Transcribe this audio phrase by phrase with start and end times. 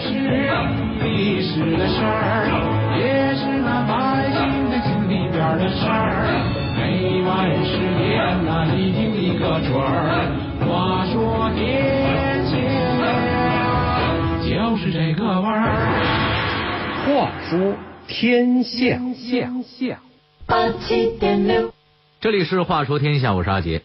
[0.00, 0.08] 是
[1.02, 2.50] 历史的事儿，
[2.98, 3.92] 也是那百
[4.32, 6.42] 姓的心里边的事儿。
[6.76, 10.26] 每晚十点那一听一个准儿。
[10.60, 12.56] 话说天下
[14.42, 15.62] 就是这个味儿。
[17.06, 17.74] 话说
[18.06, 20.00] 天下，下下。
[20.46, 21.72] 八七点六，
[22.20, 23.82] 这里是话说天下，我是阿杰。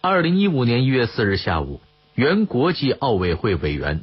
[0.00, 1.80] 二零一五年一月四日下午，
[2.14, 4.02] 原国际奥委会委员、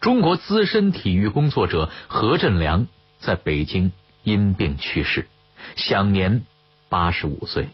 [0.00, 2.86] 中国资深体育工作者何振良
[3.18, 5.28] 在北京因病去世，
[5.76, 6.46] 享年
[6.88, 7.68] 八十五岁。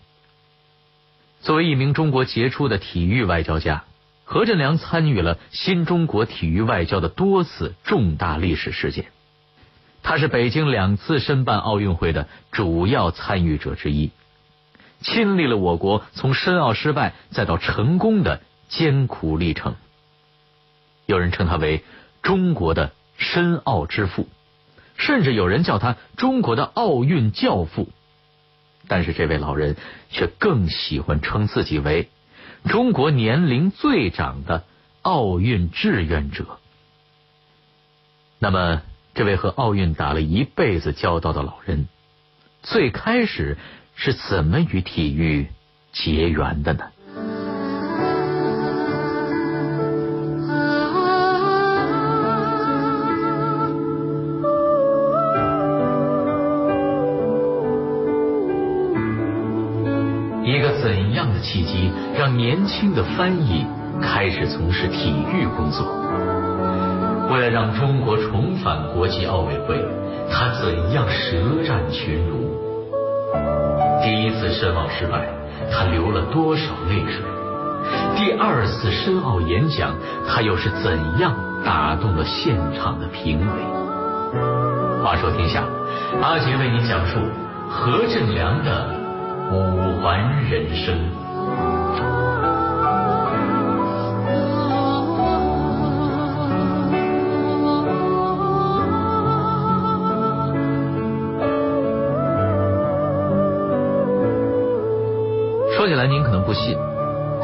[1.40, 3.84] 作为一名中国杰出的体育外交家，
[4.24, 9.06] 何振良参与了新中国体育外交的多次重大历史事件。
[10.02, 14.10] 他是北京两次申办奥运会的主要参与者之一，
[15.00, 19.76] 亲历了我国从申奥失败再到成功的艰苦历程。
[21.06, 21.84] 有人称他为
[22.26, 24.26] 中国的申奥之父，
[24.96, 27.88] 甚至有人叫他中国的奥运教父。
[28.88, 29.76] 但是这位老人
[30.10, 32.08] 却更喜欢称自己为
[32.64, 34.64] 中国年龄最长的
[35.02, 36.58] 奥运志愿者。
[38.40, 38.82] 那么，
[39.14, 41.86] 这位和奥运打了一辈子交道的老人，
[42.64, 43.56] 最开始
[43.94, 45.46] 是怎么与体育
[45.92, 46.90] 结缘的呢？
[61.36, 63.66] 的契机，让年轻的翻译
[64.00, 65.86] 开始从事体育工作？
[67.30, 69.84] 为了让中国重返国际奥委会，
[70.30, 72.56] 他怎样舌战群儒？
[74.02, 75.28] 第一次申奥失败，
[75.70, 77.22] 他流了多少泪水？
[78.16, 79.94] 第二次申奥演讲，
[80.26, 81.34] 他又是怎样
[81.64, 85.02] 打动了现场的评委？
[85.02, 85.64] 话说天下，
[86.22, 87.18] 阿杰为您讲述
[87.68, 88.95] 何振良的
[89.52, 90.20] 五环
[90.50, 90.94] 人生。
[105.76, 106.76] 说起来您可能不信，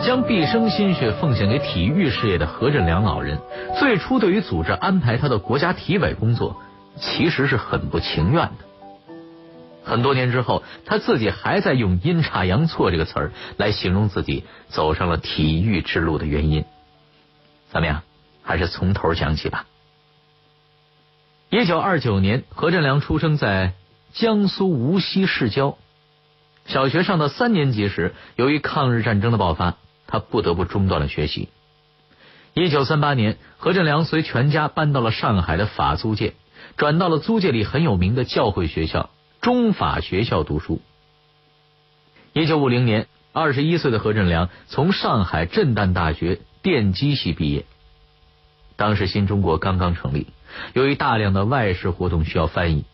[0.03, 3.39] 将毕生心血奉献给体育事业的何振良老人，
[3.79, 6.57] 最初对于组织安排他的国家体委工作，
[6.97, 8.72] 其实是很不情愿的。
[9.85, 16.65] 很多年之后，他自己还在用“阴差阳错”这个词儿来形容自己走上了体育之路的原因。
[17.71, 18.03] 怎么样？
[18.43, 19.67] 还是从头讲起吧。
[21.49, 23.75] 一九二九年，何振良出生在
[24.13, 25.77] 江苏无锡市郊。
[26.67, 29.77] 小学上到三年级时，由于抗日战争的爆发，
[30.07, 31.49] 他不得不中断了学习。
[32.55, 36.35] 一九三八年，何振良随全家搬到了上海的法租界，
[36.77, 39.11] 转到了租界里很有名的教会学校
[39.43, 40.81] 中法学校读书。
[42.33, 47.67] 一九五零年，二十一岁的何振良从上海震旦大学电机系毕业。
[48.77, 50.29] 当时新中国刚刚成立，
[50.75, 52.85] 由于大量的外事活动需要翻译。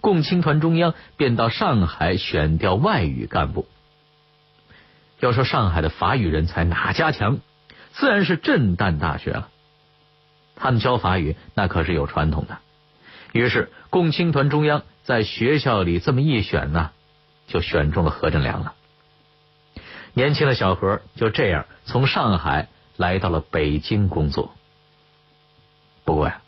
[0.00, 3.68] 共青团中央便到上海选调外语干部。
[5.20, 7.38] 要说上海的法语人才哪家强，
[7.92, 9.50] 自然是震旦大学了。
[10.56, 12.60] 他们教法语那可是有传统的。
[13.32, 16.90] 于是共青团中央在学校里这么一选呢，
[17.46, 18.74] 就选中了何振良了。
[20.12, 24.52] 年轻的小何就这样从上海来到了北京工作。
[26.04, 26.42] 不过呀，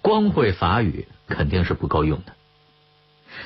[0.00, 2.34] 光会法语肯定是不够用的。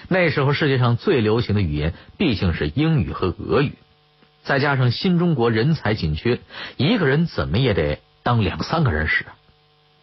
[0.08, 3.72] 那时候世界上最流行的语言毕竟是英语和俄语，
[4.42, 6.40] 再加上新中国人才紧缺，
[6.76, 9.24] 一个人怎么也得当两三个人使。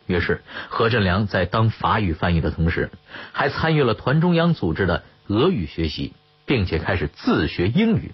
[0.05, 2.91] 于是何振良在当法语翻译的同时，
[3.31, 6.13] 还参与了团中央组织的俄语学习，
[6.45, 8.11] 并且开始自学英语。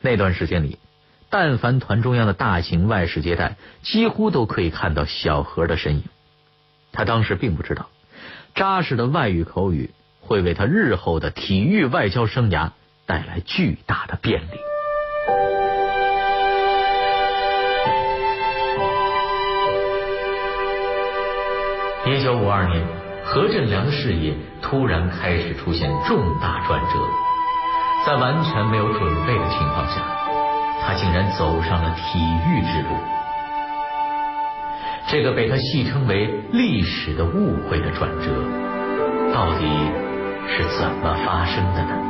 [0.00, 0.78] 那段时间里，
[1.30, 6.04] 但凡团中央的大型外事接待，几乎都可以看到小何的身影。
[6.92, 7.88] 他当时并不知道，
[8.54, 9.90] 扎实的外语口语。
[10.20, 12.72] 会为他日后的体育外交生涯
[13.06, 14.58] 带来巨大的便利。
[22.08, 22.82] 一九五二年，
[23.22, 24.32] 何振良的事业
[24.62, 26.98] 突然开始出现重大转折，
[28.06, 30.00] 在完全没有准备的情况下，
[30.82, 32.88] 他竟然走上了体育之路。
[35.08, 38.30] 这个被他戏称为“历史的误会”的转折，
[39.34, 39.66] 到底？
[40.50, 42.07] 是怎么发生的呢？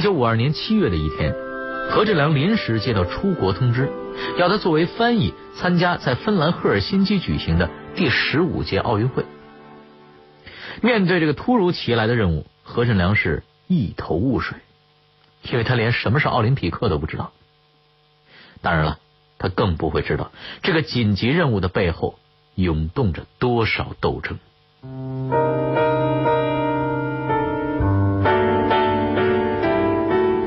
[0.00, 1.34] 一九五二年七月的一天，
[1.90, 3.92] 何振良临时接到出国通知，
[4.38, 9.26] 要他作为翻译参加在芬兰赫尔辛基举行的第十五届奥运会。
[10.80, 14.56] 面对这个突如其来的任务，何振良是一头雾水，
[15.42, 17.32] 因为他连什么是奥林匹克都不知道。
[18.62, 18.98] 当然了，
[19.36, 20.32] 他更不会知道
[20.62, 22.18] 这个紧急任务的背后
[22.54, 24.38] 涌动着多少斗争。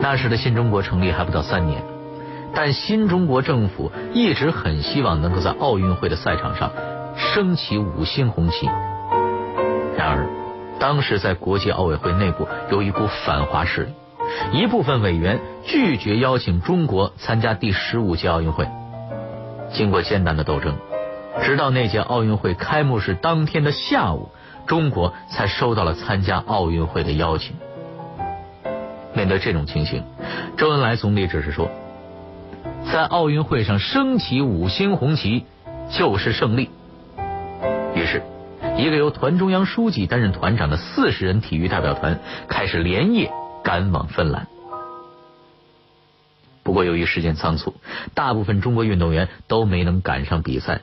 [0.04, 1.82] 那时的新中国成立还不到三年，
[2.54, 6.74] 但新中国政府一直很希望能够在奥运会的赛场上
[7.16, 8.66] 升起五星红旗。
[9.96, 10.28] 然而，
[10.78, 13.94] 当时在国际奥委会内部有一股反华势力，
[14.52, 18.68] 一部分委员拒绝邀请中国参加第十五届奥运会。
[19.72, 20.76] 经过艰难的斗争，
[21.44, 24.32] 直到那届奥运会开幕式当天的下午，
[24.68, 27.56] 中国才收到了参加奥运会的邀请。
[29.16, 30.04] 面对这种情形，
[30.58, 31.70] 周恩来总理只是说，
[32.92, 35.46] 在奥运会上升起五星红旗
[35.92, 36.70] 就是胜利。
[37.96, 38.22] 于是。
[38.76, 43.32] 一个由团中央书记担任团长的四十人体育代表团开始连夜
[43.64, 44.48] 赶往芬兰。
[46.64, 47.76] 不过，由于时间仓促，
[48.16, 50.82] 大部分中国运动员都没能赶上比赛，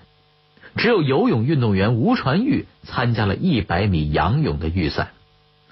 [0.76, 5.08] 只有游泳运动员吴传玉参加了一百米仰泳的预赛，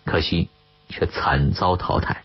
[0.04, 0.48] 可惜
[0.88, 2.22] 却惨遭淘汰。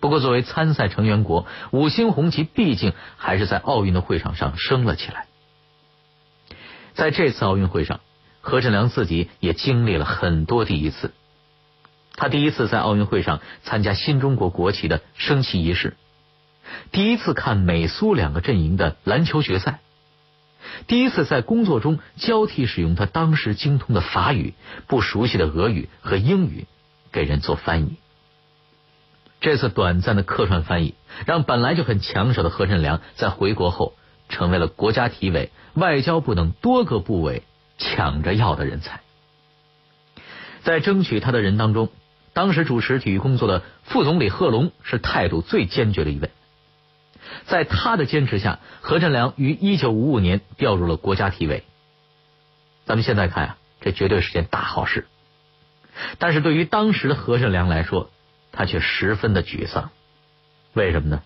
[0.00, 5.26] 不过，作为参赛成员国，五星红旗毕竟还是在奥运的会场上升了起来。
[6.94, 8.00] 在这次奥运会上。
[8.42, 11.12] 何振良自己也经历了很多第一次。
[12.16, 15.94] 他第一次在奥运会上参加新中国国旗的升旗仪式，
[16.90, 19.80] 第一次看美苏两个阵营的篮球决赛，
[20.86, 24.54] 第一次在工作中交替使用他当时精通的法语、
[24.86, 26.66] 不熟悉的俄语和英语
[27.12, 27.96] 给人做翻译。
[29.40, 30.94] 这次短暂的客串翻译，
[31.26, 33.94] 让本来就很抢手的何振良在回国后
[34.28, 37.42] 成为了国家体委、外交部等多个部委。
[37.82, 39.00] 抢着要的人才，
[40.62, 41.88] 在争取他的人当中，
[42.34, 46.28] 当时主持体育工作的副总理贺龙是态度最坚决的一位。
[47.46, 51.64] 在他的坚持下，何振良于一九五五年调入了国家体委。
[52.84, 55.06] 咱们现在看啊，这绝对是件大好事。
[56.18, 58.10] 但是对于当时的何振良来说，
[58.52, 59.90] 他却十分的沮丧。
[60.72, 61.22] 为什么呢？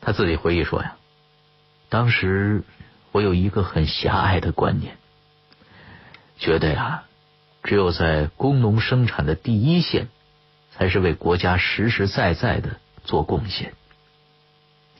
[0.00, 0.96] 他自己回忆说呀，
[1.88, 2.64] 当时
[3.12, 4.96] 我有一个很狭隘的观念。
[6.38, 7.04] 觉得呀，
[7.62, 10.08] 只有在工农生产的第一线，
[10.72, 13.74] 才是为国家实实在在的做贡献。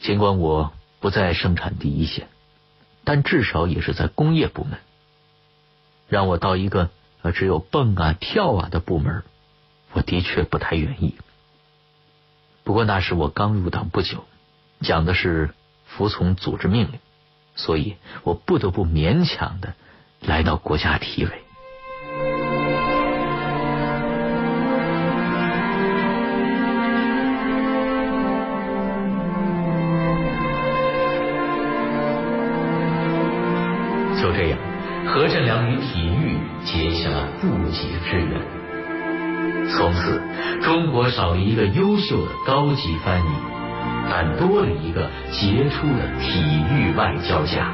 [0.00, 2.28] 尽管我不在生产第一线，
[3.04, 4.78] 但至少也是在工业部门。
[6.08, 6.90] 让我到一个
[7.34, 9.22] 只有蹦啊跳啊的部门，
[9.92, 11.14] 我的确不太愿意。
[12.64, 14.24] 不过那时我刚入党不久，
[14.80, 15.50] 讲的是
[15.86, 17.00] 服从组织命令，
[17.56, 19.74] 所以我不得不勉强的。
[20.20, 21.30] 来到国家体委，
[34.20, 34.58] 就这样，
[35.06, 38.59] 何振良与体育结下了不解之缘。
[39.76, 40.20] 从此，
[40.62, 43.28] 中国少了一个优秀的高级翻译，
[44.10, 47.66] 但多了一个杰出的体育外交家。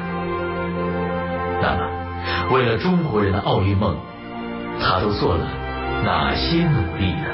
[1.61, 1.97] 那么。
[2.51, 3.95] 为了中国人的奥运梦，
[4.81, 5.45] 他都做了
[6.03, 7.27] 哪些努力呢？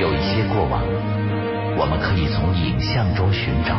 [0.00, 0.82] 有一些过往，
[1.76, 3.74] 我们可以从影像中寻找；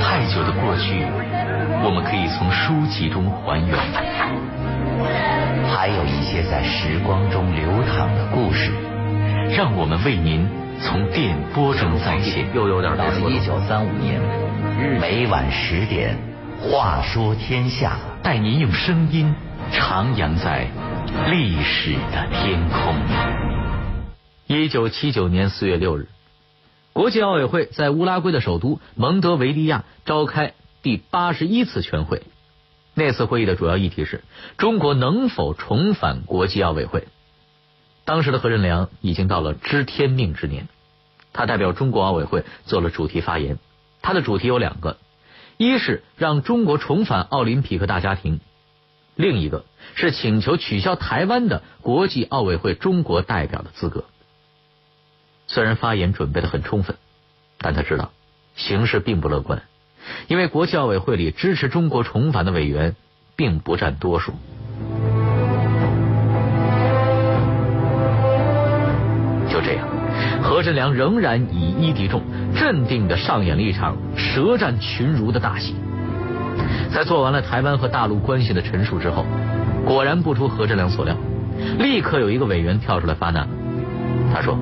[0.00, 1.04] 太久的过去，
[1.84, 3.76] 我们可以从书籍中还原。
[5.72, 8.70] 还有一些在时光中流淌的故事，
[9.56, 10.46] 让我们为您
[10.82, 12.44] 从电波中再现。
[12.54, 14.20] 又有点到了一九三五年，
[15.00, 16.16] 每晚十点，
[16.60, 19.34] 话说天下，带您用声音
[19.72, 20.66] 徜徉在
[21.30, 22.94] 历史的天空。
[24.46, 26.08] 一九七九年四月六日，
[26.92, 32.22] 国际奥委会在乌拉圭的首都蒙德维利亚召开第八十一次全会。
[32.94, 34.24] 那次会议的主要议题是
[34.58, 37.06] 中国能否重返国际奥委会。
[38.04, 40.66] 当时的何振良已经到了知天命之年，
[41.32, 43.58] 他代表中国奥委会做了主题发言。
[44.02, 44.96] 他的主题有两个：
[45.58, 48.38] 一是让中国重返奥林匹克大家庭；
[49.14, 54.04] 另一个是请求取消台湾的国际奥委会中国代表的资格。
[55.52, 56.94] 虽然发言准备的很充分，
[57.58, 58.12] 但他知道
[58.54, 59.62] 形势并不乐观。
[60.28, 62.94] 因为国际奥委会里支持中国重返的委员
[63.34, 64.30] 并不占多数。
[69.50, 69.88] 就这样，
[70.40, 72.22] 何振良仍然以一敌众，
[72.54, 75.74] 镇定的上演了一场舌战群儒的大戏。
[76.94, 79.26] 在做完了台湾和大陆关系的陈述之后，
[79.84, 81.16] 果然不出何振良所料，
[81.80, 83.48] 立刻有一个委员跳出来发难。
[84.32, 84.56] 他说：“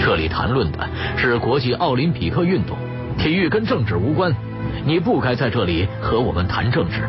[0.00, 2.76] 这里谈论的是国际奥林匹克运动，
[3.18, 4.34] 体育跟政治无关，
[4.84, 7.06] 你不该在这里和我们谈政治。”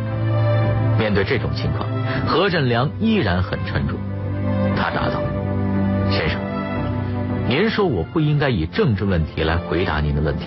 [0.99, 1.87] 面对这种情况，
[2.27, 3.93] 何振良依然很沉着。
[4.75, 5.21] 他答道
[6.11, 6.39] ：“先生。”
[7.49, 10.45] 您说我不应该以政治问题来回答您的问题，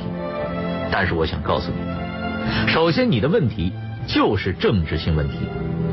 [0.93, 3.73] 但是我想告诉你，首先你的问题
[4.07, 5.39] 就是政治性问题，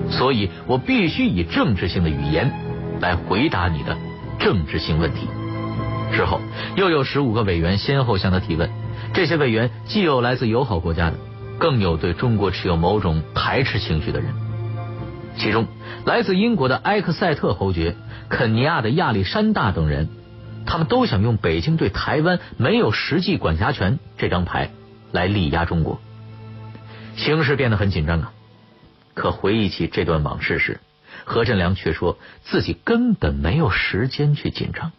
[0.10, 2.52] 所以我必须以政治性的语言
[3.00, 3.98] 来回答你的
[4.38, 5.28] 政治性问题。
[6.12, 6.42] 之后
[6.76, 8.70] 又有十五个委员先后向他提问，
[9.14, 11.18] 这些委员既有来自友好国家的，
[11.58, 14.34] 更有对中国持有某种排斥情绪的人。
[15.38, 15.68] 其中，
[16.06, 17.96] 来自英国的埃克塞特侯爵、
[18.30, 20.10] 肯尼亚的亚历山大等人。
[20.64, 24.70] 他们都想用北京对台湾没有实际管辖权这张牌
[25.12, 26.00] 来力压中国，
[27.18, 28.32] 形势变得很紧张啊！
[29.16, 30.80] 可回忆起这段往事时，
[31.26, 34.92] 何振良却说自己根本没有时间去紧张。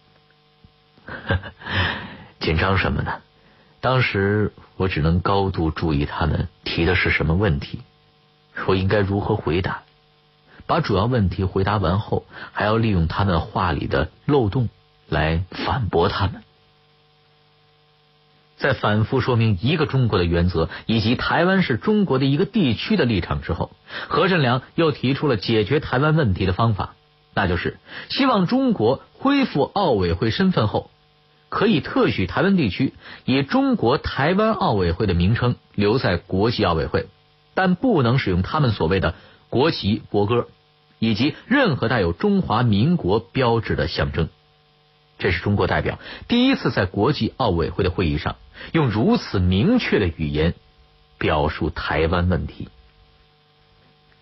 [2.40, 3.20] 紧张什么呢？
[3.80, 7.80] 当时我只能高度注意他们提的是什么问题，
[8.66, 9.82] 我应该如何回答，
[10.66, 14.68] 把主要问题回答完后，还要利用他们话里的漏洞。
[15.08, 16.42] 来反驳他们，
[18.56, 23.72] 在反复说明一个中国的原则以及台湾是中国的一个地区的立场之后，
[24.08, 26.94] 何振良又提出了解决台湾问题的方法，
[27.34, 27.78] 那就是
[28.08, 30.88] 希望中国恢复奥委会身份后，
[31.52, 32.94] 可以特许台湾地区
[33.26, 37.08] 以中国台湾奥委会的名称留在国际奥委会，
[37.52, 39.14] 但不能使用他们所谓的
[39.50, 40.48] 国旗、国歌
[40.98, 44.30] 以及任何带有中华民国标志的象征。
[45.18, 48.36] 这是中国代表第一次在国际奥委会的会议上
[48.72, 50.54] 用如此明确的语言
[51.18, 52.68] 表述台湾问题。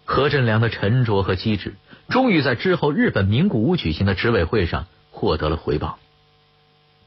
[0.04, 1.76] 何振良的沉着和机智，
[2.08, 6.00] 终于在之后日本名古屋举行的执委会上获得了回报。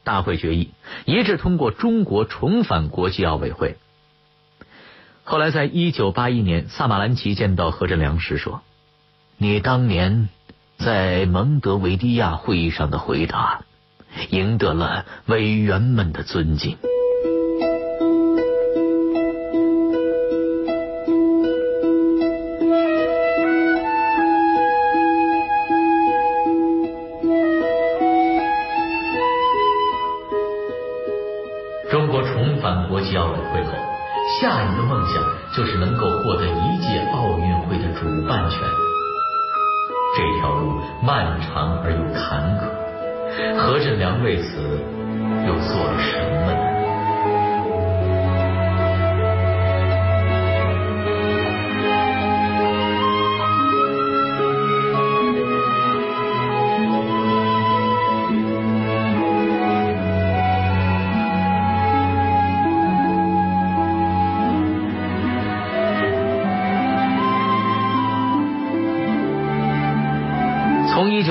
[0.04, 0.70] 大会决议
[1.04, 3.76] 一致通过中国重返国际奥委会。
[5.24, 8.62] 后来，在一九八一年，萨马兰奇见到何振良时说
[9.38, 10.28] ：“你当年
[10.76, 13.64] 在蒙德维利亚会议上的回答。”
[14.30, 16.78] 赢得了委员们的尊敬。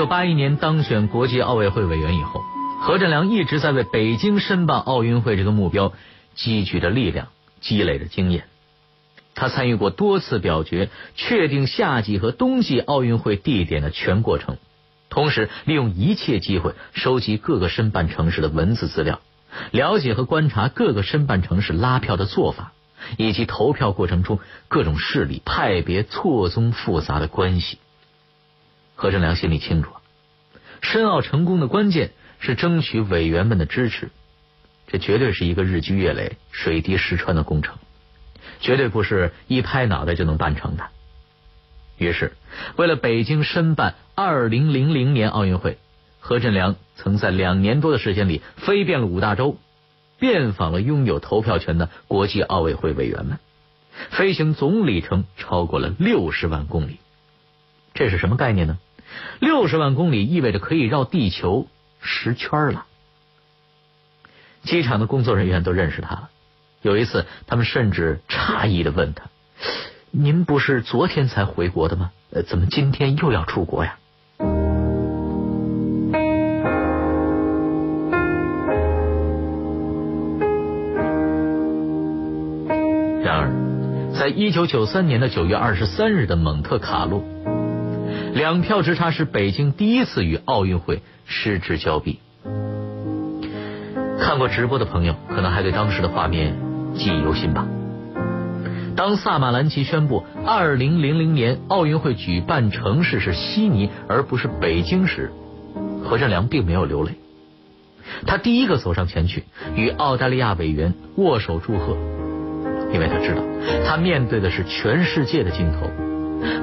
[0.04, 2.42] 九八一年当选国际奥委会委员以后，
[2.82, 5.94] 何振良一直在为北京申办奥运会这个目标
[6.34, 7.28] 积聚着力量，
[7.62, 8.44] 积累着经验。
[9.34, 14.58] 他参与过多次表决，确定夏季和冬季奥运会地点的全过程，
[15.08, 19.20] 同时利用一切机会收集各个申办城市的文字资料，
[19.70, 22.72] 了解和观察各个申办城市拉票的做法，
[23.16, 27.78] 以及投票过程中各种势力派别错综复杂的关系。
[28.94, 29.90] 何振良心里清楚，
[30.80, 34.10] 申奥成功的关键是争取委员们的支持，
[34.86, 37.76] 这绝对是一个日积月累、水滴石穿的工程，
[38.60, 40.84] 绝对不是一拍脑袋就能办成的。
[41.96, 42.32] 于是，
[42.76, 45.78] 为了北京申办二零零零年奥运会，
[46.20, 49.58] 何振良曾在两年多的时间里飞遍了五大洲，
[50.18, 53.38] 遍访了拥有投票权的国际奥委会委员们，
[54.10, 56.98] 飞行总里程超过了六十万公里。
[57.94, 58.78] 这是什么概念呢？
[59.40, 61.66] 六十万公里意味着可以绕地球
[62.00, 62.86] 十圈了。
[64.62, 66.30] 机场的工作人员都认识他了。
[66.80, 69.24] 有一次，他们甚至诧异的问他
[70.10, 72.12] ：“您不是昨天才回国的吗？
[72.30, 73.98] 呃，怎么今天又要出国呀？”
[83.22, 87.24] 然而，在一九九三年的九月二十三日的蒙特卡洛，
[88.34, 92.18] 两票之差使北京第一次与奥运会失之交臂。
[94.18, 96.56] 看过直播的朋友，可能还对当时的画面
[96.96, 97.64] 记忆犹新吧。
[98.96, 105.30] 当萨马兰奇宣布二零零零年奥运会举办城市是悉尼而不是北京时，
[106.02, 107.12] 何振良并没有流泪。
[108.26, 109.44] 他第一个走上前去，
[109.76, 111.96] 与澳大利亚委员握手祝贺，
[112.92, 113.42] 因为他知道
[113.86, 115.88] 他面对的是全世界的镜头，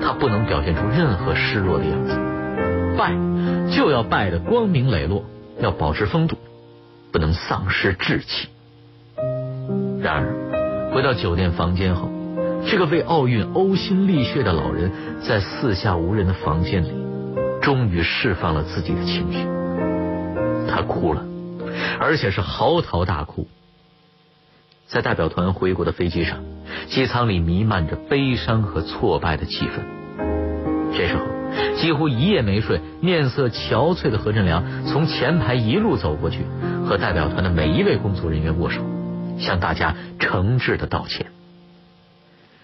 [0.01, 2.17] 他不能表现出任何失落的样子。
[2.97, 3.13] 败
[3.71, 5.23] 就要败得光明磊落，
[5.59, 6.37] 要保持风度，
[7.11, 8.49] 不能丧失志气。
[10.01, 12.09] 然而，回到酒店房间后。
[12.67, 14.91] 这个为奥运呕心沥血的老人，
[15.23, 16.91] 在四下无人的房间里，
[17.59, 19.47] 终于释放了自己的情绪。
[20.69, 21.25] 他哭了，
[21.99, 23.47] 而且是嚎啕大哭。
[24.91, 26.43] 在代表团回国的飞机上，
[26.89, 29.85] 机舱里弥漫着悲伤和挫败的气氛。
[30.93, 31.23] 这时候，
[31.77, 36.39] 几乎一夜没睡、面色憔悴的何振良从前排一路走过去，
[36.85, 38.81] 和代表团的每一位工作人员握手，
[39.39, 41.27] 向大家诚挚的道歉。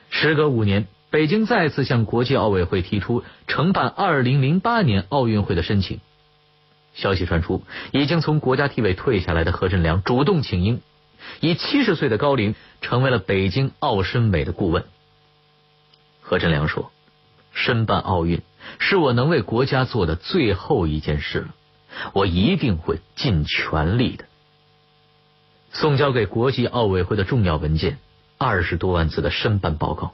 [0.10, 6.02] 时隔五年，北京再次向国际奥委会提出承办二零零八年奥运会的申请。
[6.94, 10.82] 消息传出，已经从国家体委退下来的何振良主动请缨，
[11.40, 14.86] 以七十岁的高龄成为了北京奥申委的顾问。
[16.22, 16.92] 何振良说
[17.54, 18.42] ：“申办奥运
[18.80, 21.56] 是我能为国家做的最后一件事了，
[22.14, 24.26] 我一定会尽全力的。”
[25.72, 27.98] 送交给国际奥委会的重要文件。
[28.40, 30.14] 二十多万字的申办报告，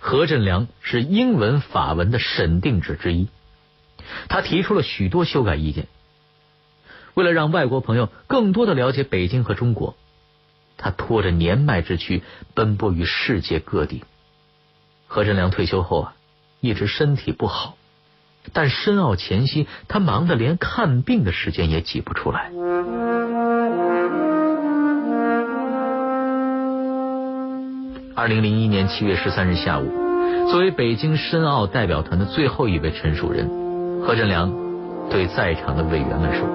[0.00, 3.28] 何振良是英文、法文的审定者之一。
[4.28, 5.86] 他提出了许多修改意见。
[7.14, 9.96] 为了让外国朋友更多的了解北京和中国，
[10.76, 12.22] 他拖着年迈之躯
[12.54, 14.04] 奔波于世界各地。
[15.06, 16.14] 何振良退休后啊，
[16.60, 17.76] 一直身体不好，
[18.52, 22.50] 但申奥前夕，他忙得连看病的时间也挤不出来。
[28.14, 29.90] 二零零一年七月十三日下午，
[30.50, 33.48] 作为北京申奥代表团的最后一位陈述人，
[34.02, 34.50] 何振良
[35.10, 36.48] 对在场的委员们说：“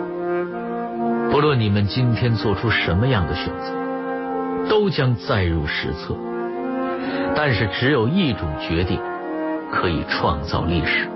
[1.32, 3.81] 不论你们今天做出什么样的选择，
[4.72, 6.16] 都将载入史册。
[7.36, 9.02] 但是只有一种决定
[9.70, 11.10] 可以创造历史。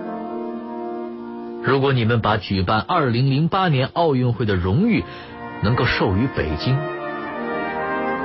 [1.64, 5.06] 如果你们把举办二零零八年奥运会的荣誉
[5.64, 6.78] 能够授予北京，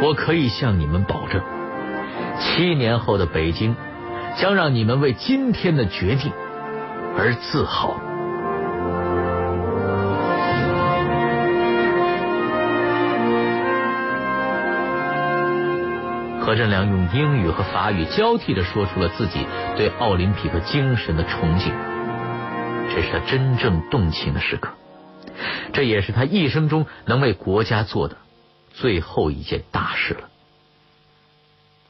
[0.02, 1.40] 我可以向你们保证。”
[2.40, 3.76] 七年后的北京，
[4.36, 6.32] 将让你们为今天的决定
[7.16, 8.00] 而自豪。
[16.50, 21.72] 何振良用英语和法语交替的说出了自己对奥林匹克精神的崇敬，
[22.92, 24.72] 这是他真正动情的时刻，
[25.72, 28.16] 这也是他一生中能为国家做的
[28.74, 30.28] 最后一件大事了。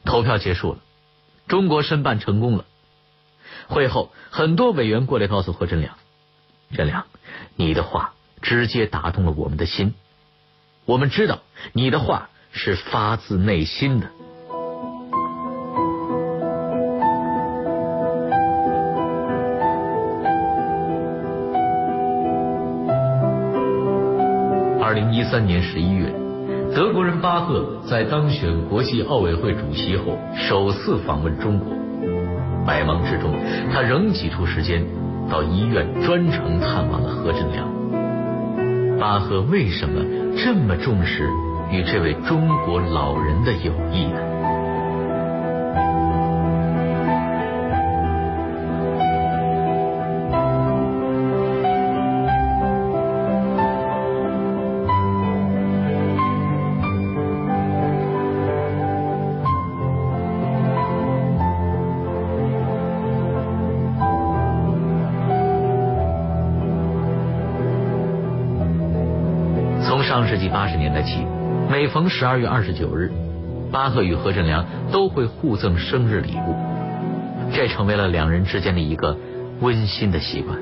[0.05, 0.79] 投票结束了，
[1.47, 2.65] 中国申办成功了。
[3.67, 5.95] 会后，很多委员过来告诉何振良
[6.77, 7.07] ：“振良，
[7.55, 9.95] 你的话直接打动了我们的心。
[10.85, 11.39] 我们知道
[11.73, 14.11] 你的话是发自内心的。”
[25.31, 26.13] 三年十一月。
[26.75, 31.73] 德国人巴赫在当选国际奥委会主席后，首次访问中国。
[32.67, 33.33] 百忙之中，
[33.71, 34.85] 他仍挤出时间
[35.29, 38.99] 到医院专程探望了何振良。
[38.99, 40.03] 巴赫为什么
[40.35, 41.29] 这么重视
[41.71, 44.19] 与这位中国老人的友谊呢？
[70.31, 71.27] 世纪八十年代起，
[71.69, 73.11] 每逢十二月二十九日，
[73.69, 76.55] 巴赫与何振良都会互赠生日礼物，
[77.53, 79.17] 这成为了两人之间的一个
[79.59, 80.57] 温馨的习惯。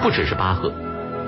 [0.00, 0.72] 不只是巴赫，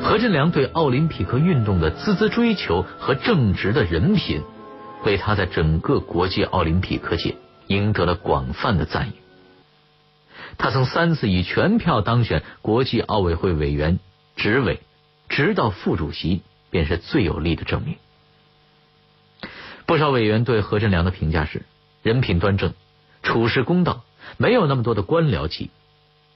[0.00, 4.40] 何振良对奥林匹克运动的孜孜追求和正直的人品，
[5.04, 7.34] 为他在整个国际奥林匹克界
[7.66, 9.12] 赢得了广泛的赞誉。
[10.56, 13.98] 他曾三次以全票当选国际奥委会委员
[14.36, 14.80] 执委。
[15.28, 17.98] 直到副主席便是最有力的证明。
[19.84, 21.66] 不少委员对何振良的评价是：
[22.02, 22.72] 人品端正，
[23.22, 24.04] 处事公道，
[24.38, 25.70] 没有那么多的官僚气，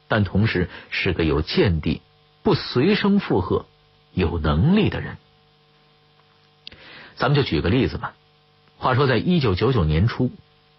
[0.08, 2.02] 但同时是个有见地、
[2.42, 3.64] 不随声附和、
[4.12, 5.16] 有能力的人。
[7.14, 8.12] 咱们就举个例子吧。
[8.76, 10.30] 话说，在一九九九年初，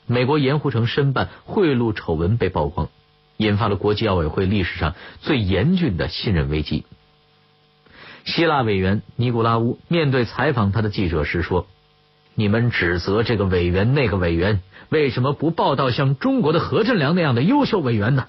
[0.05, 2.89] 美国盐湖城申办贿赂丑闻被曝光，
[3.37, 6.85] 引发了国际奥委会历史上最严峻的信任危机。
[8.27, 11.65] 希腊委员尼古拉乌面对采访他的记者时说
[12.35, 18.27] ：“你们指责这个委员那个委员，为什么不报道像中国的何振良那样的优秀委员呢？”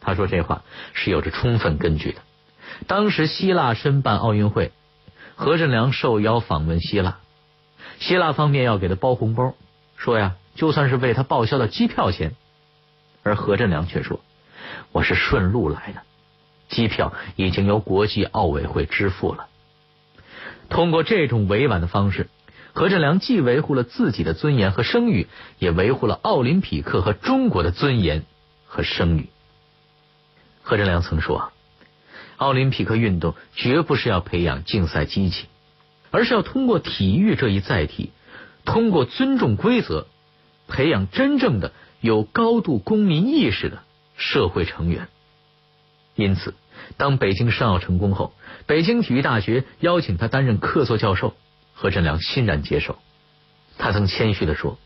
[0.00, 2.20] 他说这话是有着充分根据的。
[2.86, 4.70] 当时希腊申办奥运会，
[5.34, 7.18] 何振良受邀访问希腊。
[7.98, 9.54] 希腊方面要给他包红包，
[9.96, 12.36] 说呀，就算是为他报销的机票钱。
[13.24, 14.20] 而何振良却说
[14.92, 16.02] ：“我是顺路来的，
[16.72, 19.46] 机票已经由国际奥委会支付了。”
[20.68, 22.28] 通过这种委婉的方式，
[22.72, 25.28] 何振良既维护了自己的尊严和声誉，
[25.60, 28.24] 也维护了奥林匹克和中国的尊严
[28.66, 29.28] 和声誉。
[30.62, 31.52] 何振良曾说
[32.38, 35.46] ：“奥林匹克运动绝不是要培养竞赛机器。”
[36.14, 38.12] 而是要通过体育这一载体，
[38.66, 40.06] 通过尊重规则，
[40.68, 43.82] 培养真正的有高度公民意识的
[44.18, 45.08] 社会成员。
[46.14, 46.54] 因此，
[46.96, 48.34] 当北京申奥成功后，
[48.66, 51.34] 北京体育大学邀请他担任客座教授，
[51.72, 52.98] 何振良欣然接受。
[53.78, 54.78] 他曾谦虚的说，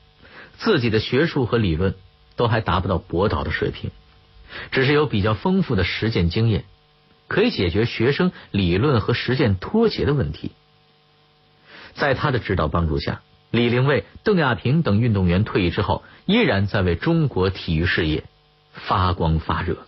[0.59, 1.95] 自己的学术和理论
[2.37, 3.91] 都还达不到博导的水平，
[4.71, 6.65] 只是有比较丰富的实践经验，
[7.27, 10.53] 可以解决学生理论和实践脱节的问题。
[11.95, 18.25] 在他的指导帮助下，李玲蔚、邓亚萍等运动员退役之后，依然在为中国体育事业
[18.73, 19.86] 发光发热。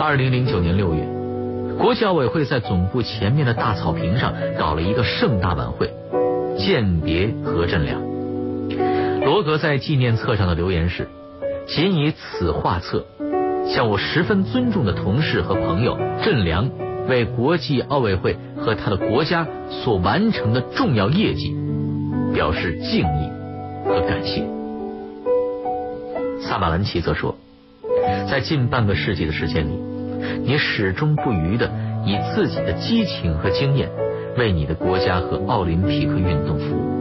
[0.00, 1.04] 二零零九年六月，
[1.76, 5.92] 国际奥委会在总部前面的大草坪上搞了一个盛大晚会，
[6.56, 8.00] 鉴别何振良。
[9.24, 11.08] 罗格在纪念册上的留言是。
[11.66, 13.04] 仅以此画册，
[13.66, 16.70] 向我十分尊重的同事和朋友振良
[17.08, 21.54] 为国际奥委会和他的国家所完成的重要业绩
[22.32, 23.30] 表示敬意
[23.84, 24.46] 和感谢。
[26.40, 27.36] 萨马兰奇则说，
[28.30, 29.78] 在近半个世纪的时间里，
[30.44, 31.70] 你始终不渝的
[32.04, 33.90] 以自己的激情和经验
[34.36, 36.98] 为你的国家和奥林匹克运动服务。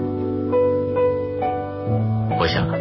[2.39, 2.76] 我想。